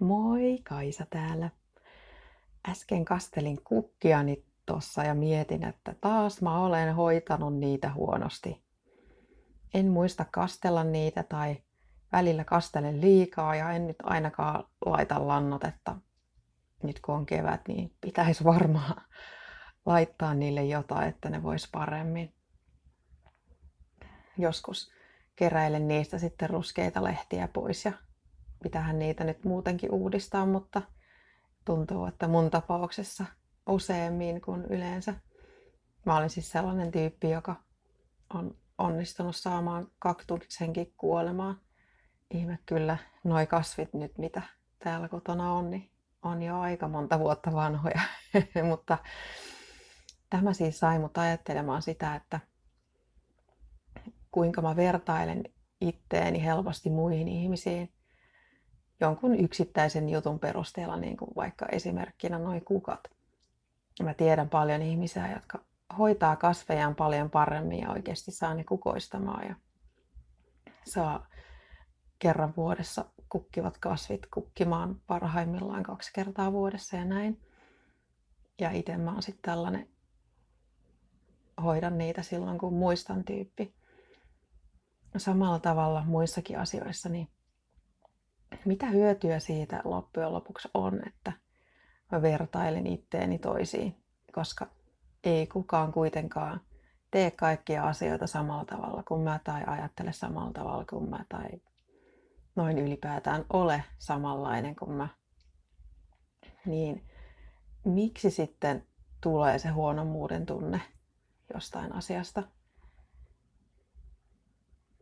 Moi, 0.00 0.58
Kaisa 0.64 1.06
täällä. 1.10 1.50
Äsken 2.68 3.04
kastelin 3.04 3.60
kukkiani 3.64 4.44
tossa 4.66 5.04
ja 5.04 5.14
mietin, 5.14 5.64
että 5.64 5.94
taas 6.00 6.42
mä 6.42 6.60
olen 6.64 6.94
hoitanut 6.94 7.58
niitä 7.58 7.92
huonosti. 7.92 8.62
En 9.74 9.88
muista 9.88 10.24
kastella 10.30 10.84
niitä 10.84 11.22
tai 11.22 11.56
välillä 12.12 12.44
kastelen 12.44 13.00
liikaa 13.00 13.54
ja 13.54 13.70
en 13.70 13.86
nyt 13.86 13.96
ainakaan 14.02 14.64
laita 14.86 15.28
lannotetta. 15.28 15.96
Nyt 16.82 17.00
kun 17.00 17.14
on 17.14 17.26
kevät, 17.26 17.68
niin 17.68 17.94
pitäisi 18.00 18.44
varmaan 18.44 19.02
laittaa 19.86 20.34
niille 20.34 20.64
jotain, 20.64 21.08
että 21.08 21.30
ne 21.30 21.42
vois 21.42 21.68
paremmin. 21.72 22.34
Joskus 24.38 24.92
keräilen 25.36 25.88
niistä 25.88 26.18
sitten 26.18 26.50
ruskeita 26.50 27.04
lehtiä 27.04 27.48
pois 27.48 27.84
ja 27.84 27.92
pitähän 28.64 28.98
niitä 28.98 29.24
nyt 29.24 29.44
muutenkin 29.44 29.92
uudistaa, 29.92 30.46
mutta 30.46 30.82
tuntuu, 31.64 32.06
että 32.06 32.28
mun 32.28 32.50
tapauksessa 32.50 33.24
useammin 33.66 34.40
kuin 34.40 34.64
yleensä. 34.64 35.14
Mä 36.06 36.16
olen 36.16 36.30
siis 36.30 36.50
sellainen 36.50 36.92
tyyppi, 36.92 37.30
joka 37.30 37.56
on 38.34 38.56
onnistunut 38.78 39.36
saamaan 39.36 39.88
kaktuksenkin 39.98 40.94
kuolemaan. 40.96 41.60
Ihme 42.30 42.58
kyllä, 42.66 42.98
noi 43.24 43.46
kasvit 43.46 43.94
nyt, 43.94 44.18
mitä 44.18 44.42
täällä 44.78 45.08
kotona 45.08 45.52
on, 45.52 45.70
niin 45.70 45.90
on 46.22 46.42
jo 46.42 46.60
aika 46.60 46.88
monta 46.88 47.18
vuotta 47.18 47.52
vanhoja. 47.52 48.00
Mutta 48.70 48.98
tämä 50.30 50.52
siis 50.52 50.78
sai 50.78 50.98
mut 50.98 51.18
ajattelemaan 51.18 51.82
sitä, 51.82 52.14
että 52.14 52.40
kuinka 54.30 54.62
mä 54.62 54.76
vertailen 54.76 55.44
itteeni 55.80 56.44
helposti 56.44 56.90
muihin 56.90 57.28
ihmisiin 57.28 57.92
jonkun 59.04 59.40
yksittäisen 59.40 60.08
jutun 60.08 60.38
perusteella, 60.38 60.96
niin 60.96 61.16
kuin 61.16 61.30
vaikka 61.36 61.66
esimerkkinä 61.66 62.38
noin 62.38 62.64
kukat. 62.64 63.00
Mä 64.02 64.14
tiedän 64.14 64.48
paljon 64.48 64.82
ihmisiä, 64.82 65.32
jotka 65.32 65.58
hoitaa 65.98 66.36
kasvejaan 66.36 66.94
paljon 66.94 67.30
paremmin 67.30 67.80
ja 67.80 67.90
oikeasti 67.90 68.30
saa 68.30 68.54
ne 68.54 68.64
kukoistamaan 68.64 69.48
ja 69.48 69.54
saa 70.86 71.26
kerran 72.18 72.54
vuodessa 72.56 73.04
kukkivat 73.28 73.78
kasvit 73.78 74.26
kukkimaan 74.34 75.00
parhaimmillaan 75.06 75.82
kaksi 75.82 76.10
kertaa 76.14 76.52
vuodessa 76.52 76.96
ja 76.96 77.04
näin. 77.04 77.40
Ja 78.60 78.70
itse 78.70 78.96
mä 78.96 79.12
oon 79.12 79.22
sitten 79.22 79.42
tällainen, 79.42 79.88
hoidan 81.62 81.98
niitä 81.98 82.22
silloin 82.22 82.58
kun 82.58 82.74
muistan 82.74 83.24
tyyppi. 83.24 83.74
Samalla 85.16 85.58
tavalla 85.58 86.04
muissakin 86.06 86.58
asioissa, 86.58 87.08
niin 87.08 87.28
mitä 88.64 88.86
hyötyä 88.86 89.38
siitä 89.38 89.80
loppujen 89.84 90.32
lopuksi 90.32 90.68
on, 90.74 91.06
että 91.06 91.32
mä 92.12 92.22
vertailen 92.22 92.86
itteeni 92.86 93.38
toisiin, 93.38 93.96
koska 94.32 94.66
ei 95.24 95.46
kukaan 95.46 95.92
kuitenkaan 95.92 96.60
tee 97.10 97.30
kaikkia 97.30 97.84
asioita 97.84 98.26
samalla 98.26 98.64
tavalla 98.64 99.02
kuin 99.02 99.20
mä 99.20 99.40
tai 99.44 99.64
ajattele 99.66 100.12
samalla 100.12 100.52
tavalla 100.52 100.84
kuin 100.90 101.10
mä 101.10 101.24
tai 101.28 101.48
noin 102.56 102.78
ylipäätään 102.78 103.44
ole 103.52 103.84
samanlainen 103.98 104.76
kuin 104.76 104.90
mä. 104.90 105.08
Niin 106.66 107.06
miksi 107.84 108.30
sitten 108.30 108.86
tulee 109.20 109.58
se 109.58 109.68
huonommuuden 109.68 110.46
tunne 110.46 110.80
jostain 111.54 111.94
asiasta? 111.94 112.42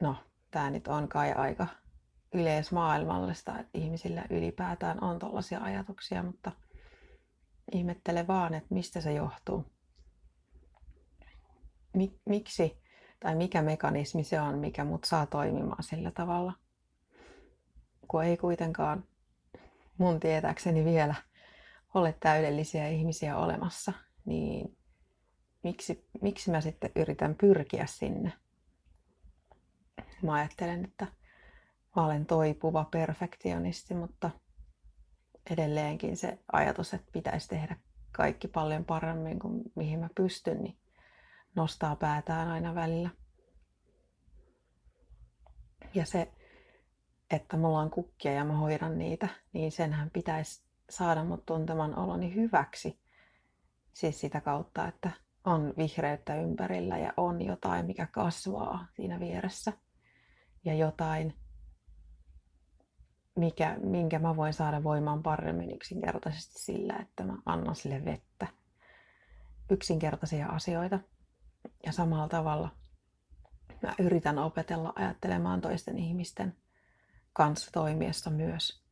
No, 0.00 0.16
tämä 0.50 0.70
nyt 0.70 0.88
on 0.88 1.08
kai 1.08 1.32
aika 1.32 1.66
yleismaailmallista, 2.34 3.58
että 3.58 3.78
ihmisillä 3.78 4.24
ylipäätään 4.30 5.04
on 5.04 5.18
tällaisia 5.18 5.60
ajatuksia, 5.60 6.22
mutta 6.22 6.52
ihmettele 7.72 8.26
vaan, 8.26 8.54
että 8.54 8.74
mistä 8.74 9.00
se 9.00 9.12
johtuu. 9.12 9.64
Miksi 12.26 12.82
tai 13.20 13.34
mikä 13.34 13.62
mekanismi 13.62 14.24
se 14.24 14.40
on, 14.40 14.58
mikä 14.58 14.84
mut 14.84 15.04
saa 15.04 15.26
toimimaan 15.26 15.82
sillä 15.82 16.10
tavalla. 16.10 16.52
Kun 18.08 18.24
ei 18.24 18.36
kuitenkaan 18.36 19.04
mun 19.98 20.20
tietääkseni 20.20 20.84
vielä 20.84 21.14
ole 21.94 22.14
täydellisiä 22.20 22.88
ihmisiä 22.88 23.36
olemassa, 23.36 23.92
niin 24.24 24.76
miksi, 25.62 26.08
miksi 26.22 26.50
mä 26.50 26.60
sitten 26.60 26.90
yritän 26.96 27.34
pyrkiä 27.34 27.86
sinne? 27.86 28.32
Mä 30.22 30.32
ajattelen, 30.32 30.84
että 30.84 31.06
mä 31.98 32.04
olen 32.04 32.26
toipuva 32.26 32.84
perfektionisti, 32.84 33.94
mutta 33.94 34.30
edelleenkin 35.50 36.16
se 36.16 36.38
ajatus, 36.52 36.94
että 36.94 37.12
pitäisi 37.12 37.48
tehdä 37.48 37.76
kaikki 38.12 38.48
paljon 38.48 38.84
paremmin 38.84 39.38
kuin 39.38 39.62
mihin 39.76 40.00
mä 40.00 40.08
pystyn, 40.14 40.62
niin 40.62 40.78
nostaa 41.54 41.96
päätään 41.96 42.48
aina 42.48 42.74
välillä. 42.74 43.10
Ja 45.94 46.06
se, 46.06 46.32
että 47.30 47.56
mulla 47.56 47.80
on 47.80 47.90
kukkia 47.90 48.32
ja 48.32 48.44
mä 48.44 48.56
hoidan 48.56 48.98
niitä, 48.98 49.28
niin 49.52 49.72
senhän 49.72 50.10
pitäisi 50.10 50.62
saada 50.90 51.24
mut 51.24 51.46
tuntemaan 51.46 51.98
oloni 51.98 52.34
hyväksi. 52.34 53.00
Siis 53.92 54.20
sitä 54.20 54.40
kautta, 54.40 54.88
että 54.88 55.10
on 55.44 55.74
vihreyttä 55.76 56.34
ympärillä 56.34 56.98
ja 56.98 57.12
on 57.16 57.42
jotain, 57.42 57.86
mikä 57.86 58.06
kasvaa 58.06 58.86
siinä 58.96 59.20
vieressä. 59.20 59.72
Ja 60.64 60.74
jotain, 60.74 61.34
mikä, 63.38 63.76
minkä 63.82 64.18
mä 64.18 64.36
voin 64.36 64.52
saada 64.52 64.82
voimaan 64.82 65.22
paremmin 65.22 65.74
yksinkertaisesti 65.74 66.58
sillä, 66.58 66.96
että 66.96 67.24
mä 67.24 67.38
annan 67.46 67.76
sille 67.76 68.04
vettä. 68.04 68.46
Yksinkertaisia 69.70 70.46
asioita. 70.46 71.00
Ja 71.86 71.92
samalla 71.92 72.28
tavalla 72.28 72.68
mä 73.82 73.94
yritän 73.98 74.38
opetella 74.38 74.92
ajattelemaan 74.96 75.60
toisten 75.60 75.98
ihmisten 75.98 76.56
kanssa 77.32 77.70
toimiessa 77.72 78.30
myös. 78.30 78.82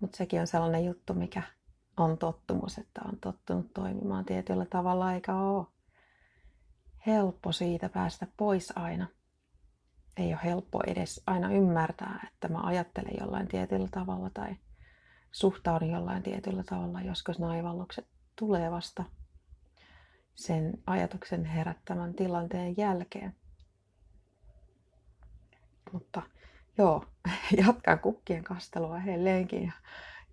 Mutta 0.00 0.16
sekin 0.16 0.40
on 0.40 0.46
sellainen 0.46 0.84
juttu, 0.84 1.14
mikä 1.14 1.42
on 1.96 2.18
tottumus, 2.18 2.78
että 2.78 3.00
on 3.04 3.18
tottunut 3.20 3.74
toimimaan 3.74 4.24
tietyllä 4.24 4.66
tavalla, 4.66 5.12
eikä 5.12 5.34
ole 5.34 5.66
helppo 7.06 7.52
siitä 7.52 7.88
päästä 7.88 8.26
pois 8.36 8.72
aina 8.76 9.06
ei 10.16 10.32
ole 10.32 10.44
helppo 10.44 10.80
edes 10.86 11.22
aina 11.26 11.52
ymmärtää, 11.52 12.28
että 12.32 12.48
mä 12.48 12.60
ajattelen 12.62 13.14
jollain 13.20 13.48
tietyllä 13.48 13.88
tavalla 13.90 14.30
tai 14.30 14.56
suhtaudun 15.32 15.90
jollain 15.90 16.22
tietyllä 16.22 16.62
tavalla. 16.62 17.00
Joskus 17.00 17.38
naivallukset 17.38 18.06
tulee 18.36 18.70
vasta 18.70 19.04
sen 20.34 20.78
ajatuksen 20.86 21.44
herättämän 21.44 22.14
tilanteen 22.14 22.74
jälkeen. 22.76 23.34
Mutta 25.92 26.22
joo, 26.78 27.04
jatkan 27.66 27.98
kukkien 27.98 28.44
kastelua 28.44 29.02
edelleenkin 29.02 29.62
ja 29.62 29.72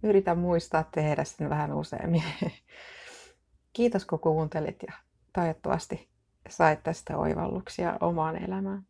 yritän 0.03 0.37
muistaa 0.37 0.83
tehdä 0.83 1.23
sen 1.23 1.49
vähän 1.49 1.73
useammin. 1.73 2.23
Kiitos 3.73 4.05
kun 4.05 4.19
kuuntelit 4.19 4.83
ja 4.87 4.93
toivottavasti 5.33 6.09
sait 6.49 6.83
tästä 6.83 7.17
oivalluksia 7.17 7.97
omaan 8.01 8.35
elämään. 8.35 8.81